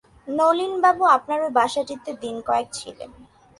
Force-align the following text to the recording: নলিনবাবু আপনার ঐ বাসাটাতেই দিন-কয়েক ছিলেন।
নলিনবাবু 0.27 1.03
আপনার 1.07 1.39
ঐ 1.41 1.49
বাসাটাতেই 1.49 2.15
দিন-কয়েক 2.21 2.67
ছিলেন। 2.73 3.11